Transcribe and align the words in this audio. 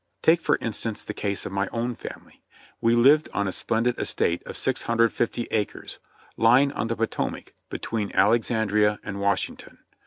Take 0.23 0.41
for 0.41 0.57
instance 0.61 1.03
the 1.03 1.13
case 1.13 1.45
of 1.45 1.51
my 1.51 1.67
own 1.67 1.93
family. 1.93 2.41
We 2.81 2.95
lived 2.95 3.29
on 3.35 3.47
a 3.47 3.51
splendid 3.51 3.99
estate 3.99 4.41
of 4.47 4.57
650 4.57 5.43
acres, 5.51 5.99
lying 6.37 6.71
on 6.71 6.87
the 6.87 6.95
Potomac, 6.95 7.53
between 7.69 8.11
Alexandria 8.15 8.97
and 9.03 9.19
Washington. 9.21 9.77